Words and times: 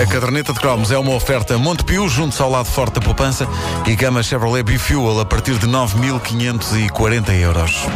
A 0.00 0.06
caderneta 0.06 0.52
de 0.52 0.60
cromos 0.60 0.90
é 0.90 0.98
uma 0.98 1.14
oferta 1.14 1.56
Montepio, 1.56 2.06
junto 2.06 2.42
ao 2.42 2.50
lado 2.50 2.66
forte 2.66 2.94
da 2.94 3.00
poupança 3.00 3.48
e 3.86 3.96
gama 3.96 4.22
Chevrolet 4.22 4.62
Bifuel 4.62 5.18
a 5.18 5.24
partir 5.24 5.56
de 5.58 5.66
9.540 5.66 7.32
euros. 7.40 7.86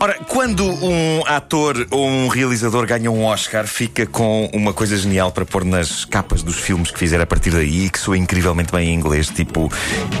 Ora, 0.00 0.14
quando 0.28 0.64
um 0.64 1.26
ator 1.26 1.88
ou 1.90 2.06
um 2.06 2.28
realizador 2.28 2.86
ganha 2.86 3.10
um 3.10 3.24
Oscar, 3.24 3.66
fica 3.66 4.06
com 4.06 4.48
uma 4.52 4.72
coisa 4.72 4.96
genial 4.96 5.32
para 5.32 5.44
pôr 5.44 5.64
nas 5.64 6.04
capas 6.04 6.40
dos 6.40 6.54
filmes 6.54 6.92
que 6.92 6.98
fizer 6.98 7.20
a 7.20 7.26
partir 7.26 7.50
daí 7.50 7.86
e 7.86 7.90
que 7.90 7.98
soa 7.98 8.16
incrivelmente 8.16 8.70
bem 8.70 8.90
em 8.90 8.94
inglês, 8.94 9.26
tipo 9.26 9.68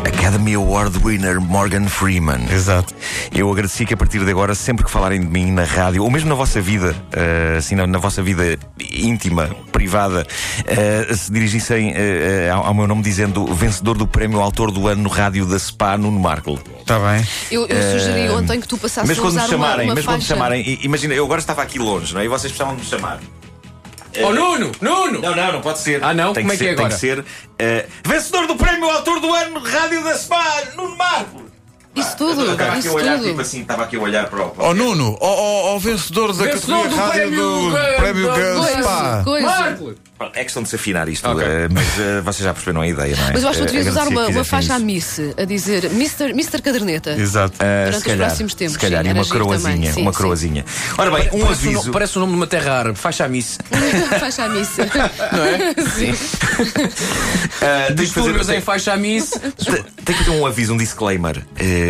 Academy 0.04 0.54
Award 0.54 0.98
winner 0.98 1.40
Morgan 1.40 1.86
Freeman. 1.86 2.40
Exato. 2.50 2.92
Eu 3.32 3.48
agradeci 3.52 3.86
que 3.86 3.94
a 3.94 3.96
partir 3.96 4.24
de 4.24 4.28
agora, 4.28 4.52
sempre 4.52 4.84
que 4.84 4.90
falarem 4.90 5.20
de 5.20 5.28
mim 5.28 5.52
na 5.52 5.62
rádio, 5.62 6.02
ou 6.02 6.10
mesmo 6.10 6.28
na 6.28 6.34
vossa 6.34 6.60
vida, 6.60 6.96
uh, 7.14 7.58
assim, 7.58 7.76
na, 7.76 7.86
na, 7.86 7.98
vossa 7.98 8.20
vida 8.20 8.58
íntima, 8.92 9.48
privada, 9.70 10.26
uh, 10.26 11.14
se 11.14 11.30
dirigissem 11.30 11.92
uh, 11.92 12.54
ao, 12.54 12.66
ao, 12.66 12.74
meu 12.74 12.88
nome 12.88 13.02
dizendo 13.02 13.46
vencedor 13.54 13.96
do 13.96 14.08
prémio 14.08 14.40
autor 14.40 14.72
do 14.72 14.88
ano 14.88 15.02
no 15.02 15.08
rádio 15.08 15.46
da 15.46 15.56
SPA, 15.56 15.96
Nuno 15.96 16.18
Markle. 16.18 16.58
Está 16.80 16.98
bem. 16.98 17.24
Eu, 17.50 17.66
eu 17.66 17.98
sugeri 17.98 18.28
ontem 18.30 18.60
que 18.60 18.66
tu 18.66 18.76
passasses 18.76 19.08
mas 19.08 19.18
quando 19.18 19.38
a 19.38 19.44
usar 19.44 19.58
chamarem, 19.68 19.88
uma, 19.88 19.94
mas 19.94 20.04
faixa. 20.04 20.18
quando 20.18 20.26
chamarem, 20.26 20.78
imagina, 20.82 21.14
eu 21.14 21.24
agora 21.24 21.40
estava 21.40 21.62
aqui 21.62 21.78
longe, 21.78 22.12
não 22.14 22.20
é? 22.20 22.24
E 22.24 22.28
vocês 22.28 22.52
precisavam 22.52 22.76
de 22.76 22.82
me 22.82 22.88
chamar. 22.88 23.18
Oh, 24.20 24.32
Nuno! 24.32 24.72
Nuno! 24.80 25.20
Não, 25.20 25.36
não, 25.36 25.52
não 25.52 25.60
pode 25.60 25.78
ser. 25.80 26.02
Ah, 26.02 26.12
não? 26.14 26.32
Tem 26.32 26.42
Como 26.42 26.52
é 26.52 26.56
que 26.56 26.64
ser, 26.64 26.70
é 26.70 26.72
agora? 26.72 26.88
Tem 26.88 26.94
que 26.96 27.00
ser 27.00 27.18
uh, 27.20 27.88
vencedor 28.08 28.46
do 28.46 28.56
prémio 28.56 28.88
autor 28.90 29.20
do 29.20 29.32
ano 29.32 29.60
Rádio 29.60 30.02
da 30.02 30.16
SPA, 30.16 30.62
Nuno 30.76 30.96
Marco. 30.96 31.42
Isso 31.94 32.16
tudo, 32.16 32.42
Eu 32.42 32.52
estava 32.52 32.70
aqui 32.70 32.78
isso 32.80 32.88
a 32.90 32.92
olhar, 32.92 33.16
tudo. 33.18 33.28
tipo 33.28 33.40
assim, 33.40 33.60
estava 33.60 33.82
aqui 33.84 33.96
a 33.96 34.00
olhar 34.00 34.28
para 34.28 34.44
o. 34.46 34.54
Ó 34.58 34.70
o- 34.70 34.74
Nuno, 34.74 35.16
ó 35.20 35.74
ó, 35.74 35.78
vencedor 35.78 36.32
da 36.32 36.44
Vencedor 36.44 36.82
categoria 36.84 36.88
do 36.90 36.96
rádio 36.96 37.20
prémio, 37.20 37.70
do 37.70 37.96
prémio 37.96 38.26
do- 38.28 38.34
Coisa, 38.60 38.82
Spa. 38.82 39.24
Marco! 39.42 39.94
É 40.34 40.42
questão 40.42 40.62
de 40.64 40.68
se 40.68 40.74
afinar 40.76 41.08
isto, 41.08 41.28
Ok. 41.28 41.44
eh, 41.46 41.68
mas 41.70 41.84
eh, 41.98 42.20
vocês 42.22 42.42
já 42.44 42.52
perceberam 42.52 42.80
a 42.80 42.88
ideia, 42.88 43.16
não 43.16 43.28
é? 43.28 43.32
Mas 43.34 43.42
eu 43.44 43.48
acho 43.50 43.60
que 43.60 43.66
tu 43.66 43.70
Eh, 43.70 43.76
devias 43.76 43.94
usar 43.94 44.08
uma, 44.08 44.26
uma 44.26 44.44
faixa 44.44 44.74
à. 44.74 44.78
Miss, 44.78 45.20
a 45.36 45.44
dizer 45.44 45.84
Mr. 45.86 46.30
Mr. 46.30 46.60
Caderneta. 46.60 47.12
Exato. 47.12 47.56
Durante 47.58 47.96
os 47.98 48.02
calhar, 48.02 48.26
próximos 48.28 48.54
tempos, 48.54 48.72
Se 48.74 48.78
calhar, 48.80 49.04
sim, 49.04 49.10
e 49.10 49.12
uma 49.12 49.24
coroazinha, 49.24 49.92
sim, 49.92 50.02
uma 50.02 50.12
sim. 50.12 50.16
coroazinha. 50.18 50.64
Ora 50.96 51.10
bem, 51.12 51.28
um 51.32 51.40
parece, 51.44 51.66
aviso. 51.68 51.86
No- 51.86 51.92
parece 51.92 52.16
o 52.16 52.20
nome 52.20 52.32
de 52.32 52.38
uma 52.38 52.46
terra 52.48 52.72
árabe, 52.80 52.98
faixa 52.98 53.24
a 53.24 53.28
miss. 53.28 53.58
faixa 54.18 54.44
à 54.44 54.48
Miss. 54.48 54.70
Não 55.32 55.44
é? 55.44 55.74
Sim. 55.96 56.12
fazer- 56.12 57.94
Distúrbios 57.94 58.48
em 58.48 58.60
faixa 58.60 58.92
a 58.92 58.96
miss. 58.96 59.30
Te- 59.30 59.84
Tem 60.04 60.16
que 60.16 60.24
ter 60.24 60.30
um 60.30 60.46
aviso, 60.46 60.72
um 60.72 60.76
disclaimer 60.76 61.44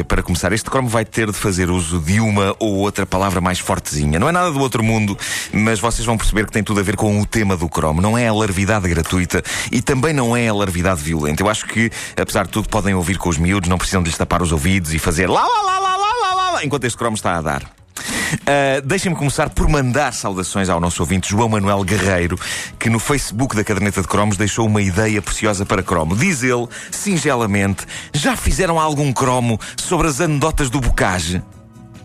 para 0.06 0.22
começar. 0.22 0.52
Este 0.52 0.68
cromo 0.70 0.88
vai 0.88 1.04
ter 1.04 1.26
de 1.28 1.32
fazer 1.36 1.70
uso 1.70 1.98
de 2.00 2.20
uma 2.20 2.54
ou 2.58 2.74
outra 2.76 3.06
palavra 3.06 3.40
mais 3.40 3.58
fortezinha. 3.58 4.18
Não 4.18 4.28
é 4.28 4.32
nada 4.32 4.50
do 4.50 4.58
outro 4.60 4.82
mundo, 4.82 5.16
mas 5.52 5.78
vocês 5.80 6.04
vão 6.04 6.16
perceber 6.16 6.46
que 6.46 6.52
tem 6.52 6.62
tudo 6.62 6.80
a 6.80 6.82
ver 6.82 6.96
com 6.96 7.20
o 7.20 7.26
tema 7.26 7.56
do 7.56 7.68
cromo. 7.68 8.00
Não 8.02 8.17
não 8.18 8.24
é 8.24 8.26
a 8.26 8.32
larvidade 8.32 8.88
gratuita 8.88 9.42
e 9.70 9.80
também 9.80 10.12
não 10.12 10.36
é 10.36 10.48
a 10.48 10.52
larvidade 10.52 11.00
violenta. 11.00 11.42
Eu 11.42 11.48
acho 11.48 11.66
que, 11.66 11.88
apesar 12.20 12.46
de 12.46 12.50
tudo, 12.50 12.68
podem 12.68 12.94
ouvir 12.94 13.16
com 13.16 13.28
os 13.28 13.38
miúdos, 13.38 13.70
não 13.70 13.78
precisam 13.78 14.02
de 14.02 14.08
lhes 14.08 14.18
tapar 14.18 14.42
os 14.42 14.50
ouvidos 14.50 14.92
e 14.92 14.98
fazer 14.98 15.28
lá, 15.28 15.42
lá, 15.46 15.62
lá, 15.62 15.78
lá, 15.78 15.96
lá, 15.96 16.34
lá, 16.34 16.50
lá, 16.50 16.64
enquanto 16.64 16.84
este 16.84 16.98
cromo 16.98 17.14
está 17.14 17.36
a 17.36 17.40
dar. 17.40 17.62
Uh, 17.62 18.84
Deixem-me 18.84 19.16
começar 19.16 19.50
por 19.50 19.68
mandar 19.68 20.12
saudações 20.12 20.68
ao 20.68 20.80
nosso 20.80 21.00
ouvinte 21.00 21.30
João 21.30 21.48
Manuel 21.48 21.84
Guerreiro, 21.84 22.38
que 22.78 22.90
no 22.90 22.98
Facebook 22.98 23.54
da 23.54 23.62
Caderneta 23.62 24.02
de 24.02 24.08
Cromos 24.08 24.36
deixou 24.36 24.66
uma 24.66 24.82
ideia 24.82 25.22
preciosa 25.22 25.64
para 25.64 25.82
cromo. 25.82 26.16
Diz 26.16 26.42
ele, 26.42 26.66
singelamente, 26.90 27.86
já 28.12 28.36
fizeram 28.36 28.80
algum 28.80 29.12
cromo 29.12 29.60
sobre 29.76 30.08
as 30.08 30.20
anedotas 30.20 30.68
do 30.68 30.80
Bocage? 30.80 31.42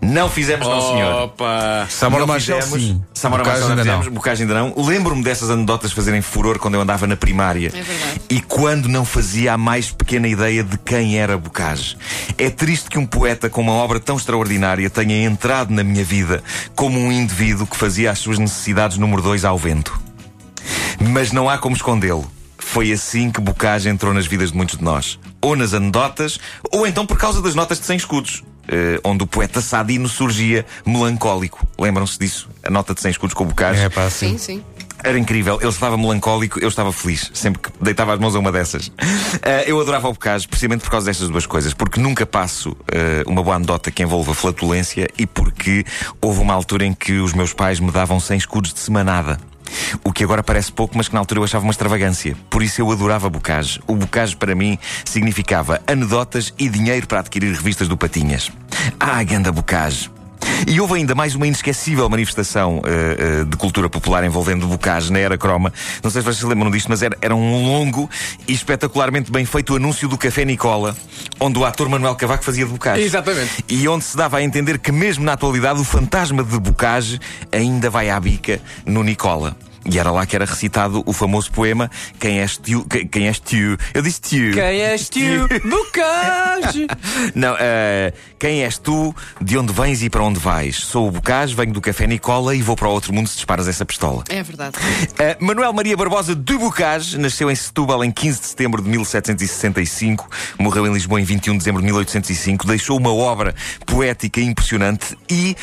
Não 0.03 0.29
fizemos, 0.29 0.67
não, 0.67 0.81
senhor. 0.81 1.13
Opa! 1.23 1.87
Samora 1.89 2.25
Não 2.25 2.33
Machel, 2.33 2.61
fizemos. 2.61 2.83
sim. 2.83 3.03
Samora 3.13 3.43
Bocage 3.43 3.61
Machel 3.61 3.77
ainda 3.77 3.85
não. 3.85 3.97
fizemos, 3.99 4.13
Bocage 4.15 4.41
ainda 4.43 4.53
não. 4.53 4.73
Lembro-me 4.85 5.23
dessas 5.23 5.49
anedotas 5.49 5.91
fazerem 5.91 6.21
furor 6.21 6.59
quando 6.59 6.75
eu 6.75 6.81
andava 6.81 7.07
na 7.07 7.15
primária. 7.15 7.67
É 7.73 7.81
verdade. 7.81 8.21
E 8.29 8.41
quando 8.41 8.87
não 8.89 9.05
fazia 9.05 9.53
a 9.53 9.57
mais 9.57 9.91
pequena 9.91 10.27
ideia 10.27 10.63
de 10.63 10.77
quem 10.77 11.17
era 11.17 11.37
Bocage. 11.37 11.97
É 12.37 12.49
triste 12.49 12.89
que 12.89 12.97
um 12.99 13.05
poeta 13.05 13.49
com 13.49 13.61
uma 13.61 13.73
obra 13.73 13.99
tão 13.99 14.17
extraordinária 14.17 14.89
tenha 14.89 15.23
entrado 15.25 15.71
na 15.73 15.83
minha 15.83 16.03
vida 16.03 16.43
como 16.75 16.99
um 16.99 17.11
indivíduo 17.11 17.65
que 17.65 17.77
fazia 17.77 18.11
as 18.11 18.19
suas 18.19 18.37
necessidades 18.39 18.97
número 18.97 19.21
dois 19.21 19.45
ao 19.45 19.57
vento. 19.57 19.97
Mas 20.99 21.31
não 21.31 21.49
há 21.49 21.57
como 21.57 21.75
escondê-lo. 21.75 22.29
Foi 22.57 22.91
assim 22.91 23.29
que 23.29 23.39
Bocage 23.41 23.89
entrou 23.89 24.13
nas 24.13 24.25
vidas 24.25 24.51
de 24.51 24.57
muitos 24.57 24.77
de 24.77 24.83
nós. 24.83 25.19
Ou 25.41 25.55
nas 25.55 25.73
anedotas, 25.73 26.39
ou 26.71 26.87
então 26.87 27.05
por 27.05 27.17
causa 27.17 27.41
das 27.41 27.53
notas 27.55 27.79
de 27.79 27.85
100 27.85 27.97
escudos. 27.97 28.43
Eh, 28.67 28.99
onde 29.03 29.23
o 29.23 29.27
poeta 29.27 29.61
Sadino 29.61 30.07
surgia 30.07 30.65
melancólico. 30.85 31.65
Lembram-se 31.79 32.17
disso? 32.19 32.49
A 32.63 32.69
nota 32.69 32.93
de 32.93 33.01
100 33.01 33.11
escudos 33.11 33.33
com 33.33 33.43
o 33.43 33.47
Bocage. 33.47 33.81
É 33.81 33.89
pá, 33.89 34.09
sim. 34.09 34.37
Sim, 34.37 34.37
sim. 34.37 34.63
Era 35.03 35.19
incrível, 35.19 35.59
ele 35.59 35.69
estava 35.69 35.97
melancólico, 35.97 36.59
eu 36.61 36.69
estava 36.69 36.93
feliz, 36.93 37.29
sempre 37.33 37.61
que 37.61 37.69
deitava 37.81 38.13
as 38.13 38.19
mãos 38.19 38.35
a 38.35 38.39
uma 38.39 38.51
dessas. 38.51 38.89
Eh, 39.45 39.65
eu 39.67 39.81
adorava 39.81 40.07
o 40.07 40.13
Bocage 40.13 40.47
precisamente 40.47 40.83
por 40.83 40.91
causa 40.91 41.07
destas 41.07 41.27
duas 41.27 41.45
coisas, 41.45 41.73
porque 41.73 41.99
nunca 41.99 42.25
passo 42.25 42.77
eh, 42.89 43.23
uma 43.25 43.43
boa 43.43 43.57
anedota 43.57 43.91
que 43.91 44.01
envolva 44.01 44.33
flatulência 44.33 45.09
e 45.17 45.25
porque 45.25 45.83
houve 46.21 46.39
uma 46.39 46.53
altura 46.53 46.85
em 46.85 46.93
que 46.93 47.13
os 47.13 47.33
meus 47.33 47.51
pais 47.51 47.79
me 47.79 47.91
davam 47.91 48.19
100 48.19 48.37
escudos 48.37 48.73
de 48.73 48.79
semanada. 48.79 49.37
O 50.03 50.11
que 50.11 50.23
agora 50.23 50.43
parece 50.43 50.71
pouco, 50.71 50.97
mas 50.97 51.07
que 51.07 51.13
na 51.13 51.19
altura 51.19 51.39
eu 51.39 51.43
achava 51.43 51.65
uma 51.65 51.71
extravagância. 51.71 52.35
Por 52.49 52.63
isso 52.63 52.81
eu 52.81 52.91
adorava 52.91 53.29
Bocage. 53.29 53.81
O 53.87 53.95
Bocage 53.95 54.35
para 54.35 54.55
mim 54.55 54.77
significava 55.05 55.81
anedotas 55.87 56.53
e 56.57 56.69
dinheiro 56.69 57.07
para 57.07 57.19
adquirir 57.19 57.53
revistas 57.53 57.87
do 57.87 57.97
Patinhas. 57.97 58.51
Ah, 58.99 59.23
ganda 59.23 59.51
Bocage! 59.51 60.09
E 60.67 60.79
houve 60.79 60.95
ainda 60.95 61.13
mais 61.13 61.35
uma 61.35 61.45
inesquecível 61.45 62.09
manifestação 62.09 62.81
eh, 62.85 63.41
eh, 63.41 63.43
de 63.43 63.57
cultura 63.57 63.89
popular 63.89 64.23
envolvendo 64.23 64.67
Bocage 64.67 65.11
na 65.11 65.19
era 65.19 65.37
croma. 65.37 65.73
Não 66.01 66.09
sei 66.09 66.21
se 66.21 66.25
vocês 66.25 66.37
se 66.37 66.45
lembram 66.45 66.71
disto, 66.71 66.87
mas 66.89 67.01
era, 67.01 67.17
era 67.21 67.35
um 67.35 67.67
longo 67.67 68.09
e 68.47 68.53
espetacularmente 68.53 69.31
bem 69.31 69.45
feito 69.45 69.75
anúncio 69.75 70.07
do 70.07 70.17
Café 70.17 70.45
Nicola, 70.45 70.95
onde 71.39 71.59
o 71.59 71.65
ator 71.65 71.89
Manuel 71.89 72.15
Cavaco 72.15 72.43
fazia 72.43 72.65
de 72.65 72.71
Bocage. 72.71 73.01
Exatamente. 73.01 73.63
E 73.67 73.87
onde 73.87 74.03
se 74.03 74.15
dava 74.15 74.37
a 74.37 74.43
entender 74.43 74.79
que, 74.79 74.91
mesmo 74.91 75.23
na 75.23 75.33
atualidade, 75.33 75.79
o 75.79 75.83
fantasma 75.83 76.43
de 76.43 76.59
Bocage 76.59 77.19
ainda 77.51 77.89
vai 77.89 78.09
à 78.09 78.19
bica 78.19 78.61
no 78.85 79.03
Nicola. 79.03 79.55
E 79.89 79.99
era 79.99 80.11
lá 80.11 80.25
que 80.25 80.35
era 80.35 80.45
recitado 80.45 81.03
o 81.05 81.13
famoso 81.13 81.51
poema 81.51 81.91
Quem 82.19 82.39
és 82.39 82.57
tu? 82.57 82.85
Quem, 82.85 83.07
quem 83.07 83.27
és 83.27 83.39
tu? 83.39 83.77
Eu 83.93 84.01
disse 84.01 84.21
tu. 84.21 84.53
Quem 84.53 84.81
és 84.81 85.09
tu? 85.09 85.19
Bocage! 85.67 86.87
Não, 87.35 87.55
eh, 87.59 88.13
quem 88.39 88.63
és 88.63 88.77
tu? 88.77 89.15
De 89.41 89.57
onde 89.57 89.73
vens 89.73 90.01
e 90.01 90.09
para 90.09 90.23
onde 90.23 90.39
vais? 90.39 90.77
Sou 90.77 91.07
o 91.07 91.11
Bocage, 91.11 91.55
venho 91.55 91.73
do 91.73 91.81
Café 91.81 92.07
Nicola 92.07 92.55
e 92.55 92.61
vou 92.61 92.75
para 92.75 92.87
o 92.87 92.91
outro 92.91 93.13
mundo 93.13 93.27
se 93.27 93.35
disparas 93.35 93.67
essa 93.67 93.85
pistola. 93.85 94.23
É 94.29 94.41
verdade. 94.43 94.77
Uh, 94.77 95.45
Manuel 95.45 95.73
Maria 95.73 95.95
Barbosa 95.97 96.35
de 96.35 96.57
Bocage 96.57 97.17
nasceu 97.17 97.49
em 97.49 97.55
Setúbal 97.55 98.03
em 98.03 98.11
15 98.11 98.39
de 98.39 98.45
setembro 98.47 98.81
de 98.81 98.89
1765, 98.89 100.29
morreu 100.59 100.87
em 100.87 100.93
Lisboa 100.93 101.19
em 101.19 101.23
21 101.23 101.53
de 101.53 101.57
dezembro 101.59 101.81
de 101.81 101.85
1805, 101.85 102.67
deixou 102.67 102.97
uma 102.97 103.13
obra 103.13 103.55
poética 103.85 104.41
impressionante 104.41 105.17
e 105.29 105.55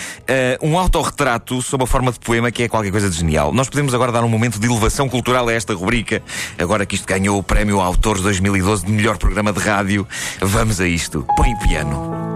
uh, 0.63 0.67
um 0.67 0.79
autorretrato 0.79 1.61
sob 1.63 1.85
a 1.85 1.87
forma 1.87 2.13
de 2.13 2.19
poema 2.19 2.51
que 2.51 2.63
é 2.63 2.69
qualquer 2.69 2.91
coisa 2.91 3.09
de 3.09 3.17
genial. 3.17 3.53
Nós 3.53 3.69
podemos 3.69 3.95
agora 3.95 4.10
dar 4.11 4.25
um 4.25 4.29
momento 4.29 4.59
de 4.59 4.67
elevação 4.67 5.09
cultural 5.09 5.49
a 5.49 5.53
esta 5.53 5.75
rubrica, 5.75 6.23
agora 6.59 6.85
que 6.87 6.95
isto 6.95 7.07
ganhou 7.07 7.39
o 7.39 7.43
prémio 7.43 7.81
Autores 7.81 8.23
2012 8.23 8.87
de 8.87 8.93
melhor 8.93 9.19
programa 9.19 9.53
de 9.53 9.61
rádio. 9.61 10.07
Vamos 10.41 10.81
a 10.81 10.87
isto. 10.87 11.27
Põe 11.37 11.53
o 11.55 11.59
piano. 11.59 12.31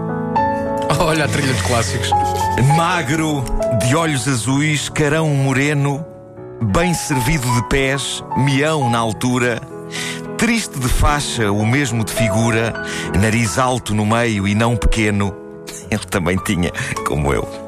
Olha 0.99 1.25
a 1.25 1.27
trilha 1.27 1.53
de 1.53 1.63
clássicos. 1.63 2.09
Magro, 2.75 3.43
de 3.85 3.95
olhos 3.95 4.27
azuis, 4.27 4.89
carão 4.89 5.29
moreno, 5.29 6.05
bem 6.61 6.93
servido 6.93 7.47
de 7.55 7.67
pés, 7.67 8.23
mião 8.37 8.89
na 8.89 8.99
altura, 8.99 9.61
triste 10.37 10.79
de 10.79 10.87
faixa, 10.87 11.51
o 11.51 11.65
mesmo 11.65 12.03
de 12.03 12.13
figura, 12.13 12.73
nariz 13.19 13.57
alto 13.57 13.93
no 13.93 14.05
meio 14.05 14.47
e 14.47 14.55
não 14.55 14.75
pequeno. 14.75 15.35
Ele 15.91 16.05
também 16.05 16.37
tinha, 16.37 16.71
como 17.05 17.33
eu. 17.33 17.64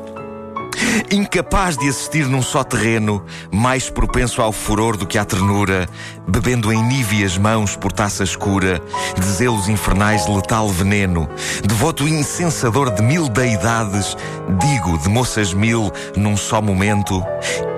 Incapaz 1.12 1.78
de 1.78 1.88
assistir 1.88 2.26
num 2.28 2.42
só 2.42 2.64
terreno, 2.64 3.24
mais 3.52 3.90
propenso 3.90 4.42
ao 4.42 4.52
furor 4.52 4.98
do 4.98 5.06
que 5.06 5.18
à 5.18 5.26
ternura, 5.26 5.88
bebendo 6.28 6.72
em 6.72 6.84
níveas 6.84 7.38
mãos 7.38 7.76
por 7.76 7.92
taça 7.92 8.24
escura, 8.24 8.82
de 9.18 9.26
zelos 9.26 9.70
infernais 9.70 10.28
letal 10.28 10.68
veneno, 10.70 11.30
devoto 11.66 12.08
incensador 12.08 12.92
de 12.94 13.02
mil 13.02 13.28
deidades, 13.30 14.18
digo 14.60 14.98
de 14.98 15.10
moças 15.10 15.54
mil 15.54 15.92
num 16.16 16.36
só 16.36 16.62
momento, 16.62 17.24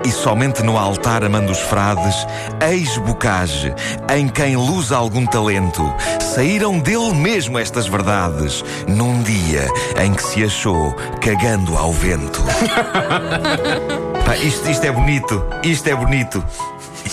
e 0.04 0.10
somente 0.10 0.62
no 0.62 0.78
altar 0.78 1.24
amando 1.24 1.52
os 1.52 1.58
frades, 1.58 2.26
ex-bocage, 2.60 3.74
em 4.14 4.28
quem 4.28 4.56
luz 4.56 4.92
algum 4.92 5.26
talento, 5.26 5.82
saíram 6.34 6.78
dele 6.78 7.14
mesmo 7.14 7.58
estas 7.58 7.86
verdades, 7.86 8.64
num 8.88 9.22
dia 9.22 9.68
em 10.02 10.12
que 10.12 10.22
se 10.22 10.44
achou 10.44 10.94
cagando 11.20 11.76
ao 11.76 11.92
vento. 11.92 12.42
Pá, 14.24 14.36
isto, 14.36 14.68
isto 14.68 14.84
é 14.84 14.92
bonito, 14.92 15.44
isto 15.62 15.88
é 15.88 15.94
bonito. 15.94 16.44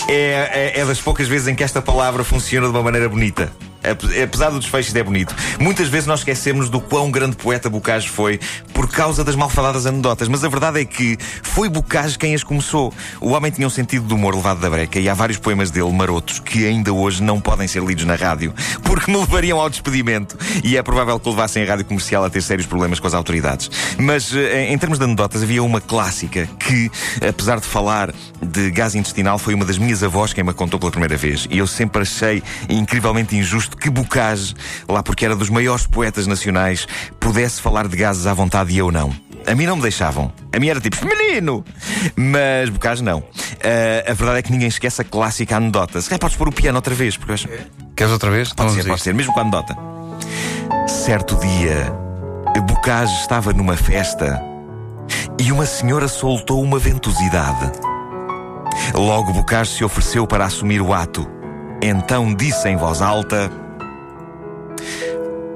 é, 0.08 0.72
é, 0.74 0.80
é 0.80 0.84
das 0.84 1.00
poucas 1.00 1.28
vezes 1.28 1.48
em 1.48 1.54
que 1.54 1.64
esta 1.64 1.82
palavra 1.82 2.24
funciona 2.24 2.66
de 2.66 2.72
uma 2.72 2.82
maneira 2.82 3.08
bonita. 3.08 3.52
Ape- 3.82 4.22
Apesar 4.22 4.50
do 4.50 4.58
desfecho, 4.58 4.88
isto 4.88 4.96
é 4.96 5.02
bonito. 5.02 5.34
Muitas 5.60 5.88
vezes 5.88 6.06
nós 6.06 6.20
esquecemos 6.20 6.68
do 6.68 6.80
quão 6.80 7.10
grande 7.10 7.36
poeta 7.36 7.68
Bocage 7.70 8.08
foi 8.08 8.40
por 8.72 8.88
causa 8.90 9.22
das 9.24 9.36
malfadadas 9.36 9.86
anedotas. 9.86 10.28
Mas 10.28 10.44
a 10.44 10.48
verdade 10.48 10.80
é 10.80 10.84
que 10.84 11.16
foi 11.42 11.68
Bocage 11.68 12.18
quem 12.18 12.34
as 12.34 12.42
começou. 12.42 12.92
O 13.20 13.30
homem 13.30 13.50
tinha 13.50 13.66
um 13.66 13.70
sentido 13.70 14.06
de 14.06 14.14
humor 14.14 14.34
levado 14.34 14.60
da 14.60 14.68
breca 14.70 14.98
e 14.98 15.08
há 15.08 15.14
vários 15.14 15.38
poemas 15.38 15.70
dele, 15.70 15.92
marotos, 15.92 16.38
que 16.40 16.66
ainda 16.66 16.92
hoje 16.92 17.22
não 17.22 17.40
podem 17.40 17.66
ser 17.68 17.82
lidos 17.82 18.04
na 18.04 18.14
rádio 18.14 18.54
porque 18.84 19.10
me 19.10 19.18
levariam 19.18 19.58
ao 19.60 19.68
despedimento 19.70 20.36
e 20.64 20.76
é 20.76 20.82
provável 20.82 21.18
que 21.18 21.28
levassem 21.28 21.62
a 21.62 21.66
rádio 21.66 21.84
comercial 21.84 22.24
a 22.24 22.30
ter 22.30 22.42
sérios 22.42 22.66
problemas 22.66 22.98
com 23.00 23.06
as 23.06 23.14
autoridades. 23.14 23.70
Mas 23.98 24.34
eh, 24.34 24.70
em 24.72 24.78
termos 24.78 24.98
de 24.98 25.04
anedotas, 25.04 25.42
havia 25.42 25.62
uma 25.62 25.80
clássica 25.80 26.48
que, 26.58 26.90
apesar 27.26 27.60
de 27.60 27.66
falar 27.66 28.12
de 28.42 28.70
gás 28.70 28.94
intestinal, 28.94 29.38
foi 29.38 29.54
uma 29.54 29.64
das 29.64 29.78
minhas 29.78 30.02
avós 30.02 30.32
quem 30.32 30.42
me 30.44 30.52
contou 30.52 30.78
pela 30.78 30.90
primeira 30.90 31.16
vez. 31.16 31.46
E 31.50 31.58
eu 31.58 31.66
sempre 31.66 32.02
achei 32.02 32.42
incrivelmente 32.68 33.36
injusto 33.36 33.67
que 33.76 33.90
Bocage, 33.90 34.54
lá 34.88 35.02
porque 35.02 35.24
era 35.24 35.36
dos 35.36 35.50
maiores 35.50 35.86
poetas 35.86 36.26
nacionais, 36.26 36.86
pudesse 37.18 37.60
falar 37.60 37.88
de 37.88 37.96
gases 37.96 38.26
à 38.26 38.34
vontade 38.34 38.72
e 38.72 38.78
eu 38.78 38.90
não. 38.90 39.14
A 39.46 39.54
mim 39.54 39.66
não 39.66 39.76
me 39.76 39.82
deixavam. 39.82 40.32
A 40.54 40.58
mim 40.58 40.68
era 40.68 40.80
tipo, 40.80 40.96
menino! 41.04 41.64
Mas 42.16 42.68
Bocage 42.68 43.02
não. 43.02 43.22
Ah, 43.62 44.10
a 44.10 44.14
verdade 44.14 44.38
é 44.38 44.42
que 44.42 44.52
ninguém 44.52 44.68
esquece 44.68 45.00
a 45.02 45.04
clássica 45.04 45.56
anedota. 45.56 46.00
Se 46.00 46.08
calhar 46.08 46.20
podes 46.20 46.36
pôr 46.36 46.48
o 46.48 46.52
piano 46.52 46.76
outra 46.76 46.94
vez, 46.94 47.16
porque 47.16 47.30
eu 47.30 47.34
acho. 47.34 47.48
Queres 47.96 48.12
outra 48.12 48.30
vez? 48.30 48.50
Então 48.52 48.66
Pode 48.66 48.70
vamos 48.70 48.84
ser, 48.84 48.90
pode 48.90 49.02
ser, 49.02 49.14
mesmo 49.14 49.32
com 49.32 49.40
a 49.40 49.42
anedota. 49.42 49.76
Certo 50.86 51.36
dia, 51.36 51.92
Bocage 52.88 53.14
estava 53.20 53.52
numa 53.52 53.76
festa 53.76 54.42
e 55.38 55.50
uma 55.52 55.66
senhora 55.66 56.08
soltou 56.08 56.62
uma 56.62 56.78
ventosidade. 56.78 57.72
Logo 58.94 59.32
Bocage 59.32 59.76
se 59.76 59.84
ofereceu 59.84 60.26
para 60.26 60.44
assumir 60.44 60.80
o 60.80 60.92
ato. 60.92 61.37
Então 61.80 62.34
disse 62.34 62.68
em 62.68 62.76
voz 62.76 63.00
alta: 63.00 63.50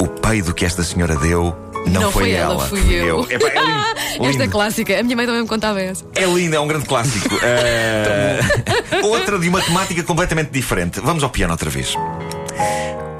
O 0.01 0.07
peido 0.07 0.55
que 0.55 0.65
esta 0.65 0.83
senhora 0.83 1.17
deu 1.17 1.55
não, 1.87 2.13
foi 2.13 2.31
ela, 2.33 2.65
fui 2.69 2.81
eu. 2.95 3.27
Epá, 3.29 3.49
é 3.49 3.61
lindo, 3.61 3.87
Esta 4.15 4.27
lindo. 4.31 4.43
é 4.45 4.49
clássica. 4.49 5.01
A 5.01 5.03
minha 5.03 5.17
mãe 5.17 5.27
também 5.27 5.43
me 5.43 5.49
contava 5.49 5.81
essa. 5.81 6.05
É 6.15 6.25
lindo, 6.25 6.55
é 6.55 6.61
um 6.61 6.67
grande 6.69 6.87
clássico. 6.87 7.29
Eh, 7.45 8.41
outra 9.03 9.37
de 9.39 9.49
uma 9.49 9.61
temática 9.61 10.03
completamente 10.05 10.51
diferente. 10.51 11.01
Vamos 11.01 11.25
ao 11.25 11.31
piano 11.31 11.53
outra 11.53 11.69
vez. 11.71 11.95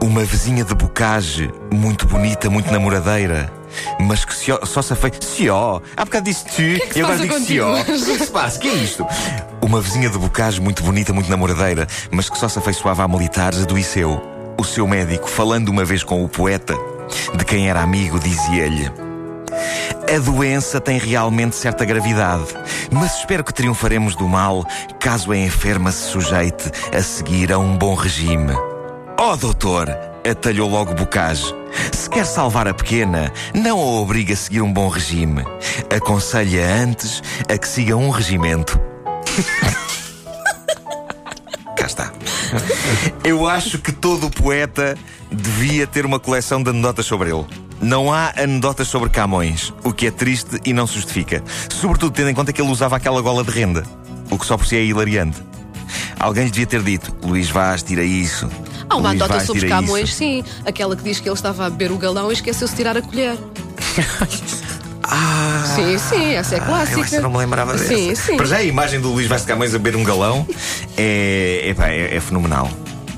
Uma 0.01 0.23
vizinha 0.25 0.65
de 0.65 0.75
bocage, 0.75 1.51
muito 1.73 2.07
bonita, 2.07 2.49
muito 2.51 2.71
namoradeira, 2.73 3.53
mas 4.01 4.25
que 4.25 4.35
se- 4.35 4.59
só 4.67 4.81
se 4.83 4.93
afei. 4.93 5.11
Se 5.21 5.49
ó, 5.51 5.81
há 5.97 6.05
bocado 6.05 6.25
disse 6.25 6.45
tu, 6.45 6.53
que 6.87 6.93
se 6.95 6.99
e 7.01 7.03
agora 7.03 7.19
digo 7.19 7.39
se 7.41 7.61
ó. 7.61 7.73
O 7.81 7.85
que 7.85 7.91
é 7.93 7.95
que 7.95 8.25
se 8.25 8.31
passa? 8.31 8.59
Que 8.61 8.69
é 8.69 8.75
isto? 8.75 9.07
Uma 9.73 9.81
vizinha 9.81 10.11
de 10.11 10.19
bocage, 10.19 10.61
muito 10.61 10.83
bonita, 10.83 11.15
muito 11.15 11.31
namoradeira, 11.31 11.87
mas 12.11 12.29
que 12.29 12.37
só 12.37 12.47
se 12.47 12.59
afeiçoava 12.59 13.05
a 13.05 13.09
militares, 13.09 13.63
adoeceu. 13.63 14.21
O 14.59 14.65
seu 14.65 14.87
médico, 14.87 15.27
falando 15.27 15.71
uma 15.71 15.83
vez 15.83 16.05
com 16.05 16.23
o 16.23 16.29
poeta, 16.29 16.77
de 17.35 17.43
quem 17.43 17.71
era 17.71 17.81
amigo, 17.81 18.21
dizia-lhe. 18.21 18.93
A 20.15 20.19
doença 20.19 20.79
tem 20.79 20.99
realmente 20.99 21.57
certa 21.57 21.87
gravidade, 21.87 22.49
mas 22.91 23.17
espero 23.21 23.43
que 23.43 23.55
triunfaremos 23.55 24.15
do 24.15 24.29
mal 24.29 24.63
caso 25.01 25.33
a 25.33 25.39
enferma 25.39 25.91
se 25.91 26.11
sujeite 26.11 26.71
a 26.95 27.01
seguir 27.01 27.51
a 27.51 27.59
um 27.59 27.79
bom 27.79 27.95
regime. 27.95 28.53
Oh, 29.19 29.39
doutor, 29.39 29.89
atalhou 30.31 30.69
logo 30.69 30.93
Bocage. 30.93 31.47
Se 31.91 32.11
quer 32.11 32.27
salvar 32.27 32.69
a 32.69 32.75
pequena, 32.75 33.33
não 33.55 33.81
a 33.81 33.85
obriga 34.03 34.35
a 34.35 34.37
seguir 34.37 34.61
um 34.61 34.71
bom 34.71 34.89
regime. 34.89 35.43
Aconselha 35.89 36.63
antes 36.63 37.23
a 37.49 37.57
que 37.57 37.67
siga 37.67 37.97
um 37.97 38.11
regimento. 38.11 38.79
Cá 41.77 41.87
está. 41.87 42.13
Eu 43.25 43.49
acho 43.49 43.79
que 43.79 43.93
todo 43.93 44.31
poeta 44.31 44.97
devia 45.31 45.87
ter 45.87 46.05
uma 46.05 46.21
coleção 46.21 46.63
de 46.63 46.71
anedotas 46.71 47.07
sobre 47.07 47.31
ele. 47.31 47.47
Não 47.81 48.13
há 48.13 48.33
anedotas 48.37 48.89
sobre 48.89 49.09
Camões, 49.09 49.73
o 49.83 49.93
que 49.93 50.07
é 50.07 50.11
triste 50.11 50.61
e 50.65 50.73
não 50.73 50.87
se 50.87 50.95
justifica. 50.95 51.43
Sobretudo 51.69 52.13
tendo 52.13 52.31
em 52.31 52.35
conta 52.35 52.53
que 52.53 52.61
ele 52.61 52.71
usava 52.71 52.97
aquela 52.97 53.21
gola 53.21 53.43
de 53.43 53.51
renda, 53.51 53.83
o 54.31 54.39
que 54.39 54.47
só 54.47 54.57
por 54.57 54.67
si 54.67 54.77
é 54.77 54.85
hilariante. 54.85 55.43
Alguém 56.19 56.45
lhe 56.45 56.51
devia 56.51 56.67
ter 56.67 56.83
dito: 56.83 57.15
Luís 57.25 57.51
Vaz, 57.51 57.83
tira 57.83 58.05
isso. 58.05 58.49
Há 58.89 58.97
uma 58.97 59.09
Luís 59.09 59.23
anedota 59.23 59.35
Vaz, 59.35 59.47
sobre 59.47 59.69
Camões, 59.69 60.11
isso." 60.11 60.19
sim. 60.19 60.45
Aquela 60.65 60.95
que 60.95 61.03
diz 61.03 61.19
que 61.19 61.29
ele 61.29 61.35
estava 61.35 61.67
a 61.67 61.71
beber 61.71 61.91
o 61.91 61.99
galão 61.99 62.31
e 62.31 62.35
esqueceu-se 62.35 62.73
de 62.73 62.77
tirar 62.77 62.97
a 62.97 63.03
colher. 63.03 63.37
Ah, 65.15 65.63
Sim, 65.75 65.99
sim, 65.99 66.33
essa 66.33 66.57
é 66.57 66.61
clássica. 66.61 67.01
Eu 67.01 67.05
essa 67.05 67.21
não 67.21 67.31
me 67.31 67.37
lembrava 67.37 67.73
dessa. 67.75 67.85
Sim, 67.85 68.15
sim. 68.15 68.37
Para 68.39 68.47
já 68.47 68.57
a 68.57 68.63
imagem 68.63 68.99
do 68.99 69.11
Luís 69.13 69.27
Vaz 69.27 69.43
de 69.43 69.49
Camões 69.49 69.75
a 69.75 69.79
beber 69.79 69.95
um 69.95 70.03
galão 70.05 70.47
é, 70.97 71.69
epá, 71.69 71.89
é, 71.89 72.17
é 72.17 72.21
fenomenal. 72.21 72.71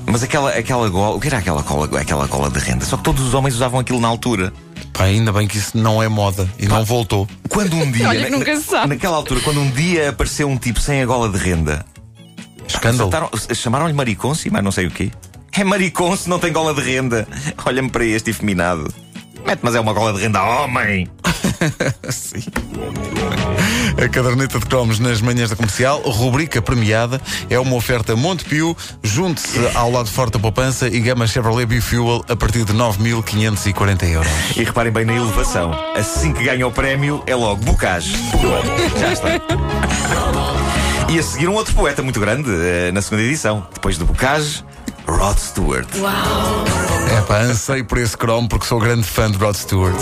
Mas 0.05 0.21
aquela, 0.21 0.51
aquela 0.51 0.89
gola, 0.89 1.15
o 1.15 1.19
que 1.21 1.27
era 1.27 1.37
aquela 1.37 1.63
cola, 1.63 1.89
aquela 1.99 2.27
cola 2.27 2.49
de 2.49 2.59
renda? 2.59 2.83
Só 2.83 2.97
que 2.97 3.03
todos 3.03 3.23
os 3.25 3.33
homens 3.33 3.55
usavam 3.55 3.79
aquilo 3.79 3.99
na 4.01 4.09
altura. 4.09 4.51
Pá, 4.91 5.05
ainda 5.05 5.31
bem 5.31 5.47
que 5.47 5.57
isso 5.57 5.77
não 5.77 6.03
é 6.03 6.09
moda 6.09 6.49
e 6.59 6.67
não 6.67 6.83
voltou. 6.83 7.27
Quando 7.47 7.75
um 7.77 7.89
dia. 7.89 8.09
Olha 8.09 8.25
que 8.25 8.31
nunca 8.31 8.55
se 8.57 8.63
sabe. 8.63 8.89
Naquela 8.89 9.15
altura, 9.15 9.39
quando 9.39 9.61
um 9.61 9.71
dia 9.71 10.09
apareceu 10.09 10.49
um 10.49 10.57
tipo 10.57 10.81
sem 10.81 11.01
a 11.01 11.05
gola 11.05 11.29
de 11.29 11.37
renda, 11.37 11.85
Escândalo. 12.67 13.09
chamaram-lhe 13.53 13.93
mariconce, 13.93 14.49
mas 14.49 14.63
não 14.63 14.71
sei 14.71 14.87
o 14.87 14.91
quê. 14.91 15.11
É 15.57 15.63
mariconce, 15.63 16.29
não 16.29 16.39
tem 16.39 16.51
gola 16.51 16.73
de 16.73 16.81
renda. 16.81 17.25
Olha-me 17.65 17.89
para 17.89 18.03
este 18.03 18.31
efeminado. 18.31 18.93
Mete, 19.45 19.59
mas 19.61 19.75
é 19.75 19.79
uma 19.79 19.93
gola 19.93 20.13
de 20.13 20.21
renda, 20.21 20.41
homem! 20.41 21.09
Sim. 22.09 22.43
A 24.03 24.09
caderneta 24.09 24.59
de 24.59 24.65
cromos 24.65 24.99
nas 24.99 25.21
manhãs 25.21 25.49
da 25.49 25.55
comercial, 25.55 26.01
rubrica 26.01 26.61
premiada, 26.61 27.21
é 27.49 27.59
uma 27.59 27.75
oferta 27.75 28.15
Montepio. 28.15 28.75
Junte-se 29.03 29.59
ao 29.75 29.91
lado 29.91 30.09
forte 30.09 30.33
da 30.33 30.39
poupança 30.39 30.87
e 30.87 30.99
gama 30.99 31.27
Chevrolet 31.27 31.65
Bifuel 31.65 32.23
a 32.27 32.35
partir 32.35 32.65
de 32.65 32.73
9.540 32.73 34.03
euros. 34.09 34.31
E 34.55 34.63
reparem 34.63 34.91
bem 34.91 35.05
na 35.05 35.13
elevação. 35.13 35.71
Assim 35.95 36.33
que 36.33 36.43
ganha 36.43 36.67
o 36.67 36.71
prémio, 36.71 37.23
é 37.25 37.35
logo 37.35 37.63
Bocage. 37.63 38.17
Já 38.99 39.13
está. 39.13 39.29
E 41.09 41.19
a 41.19 41.23
seguir 41.23 41.47
um 41.47 41.53
outro 41.53 41.73
poeta 41.73 42.01
muito 42.01 42.19
grande 42.19 42.49
eh, 42.49 42.91
na 42.91 43.01
segunda 43.01 43.23
edição. 43.23 43.65
Depois 43.73 43.97
de 43.97 44.03
Bocage, 44.03 44.63
Rod 45.07 45.37
Stewart. 45.37 45.87
É 47.11 47.21
pá, 47.21 47.39
anseio 47.41 47.85
por 47.85 47.97
esse 47.97 48.17
cromo 48.17 48.47
porque 48.47 48.65
sou 48.65 48.79
grande 48.79 49.03
fã 49.03 49.29
de 49.29 49.37
Rod 49.37 49.55
Stewart. 49.55 49.95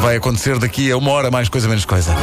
Vai 0.00 0.16
acontecer 0.16 0.58
daqui 0.58 0.90
a 0.90 0.96
uma 0.96 1.10
hora, 1.10 1.30
mais 1.30 1.48
coisa 1.48 1.68
menos 1.68 1.84
coisa. 1.84 2.14